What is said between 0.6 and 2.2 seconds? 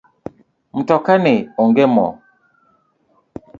Mtoka ni onge moo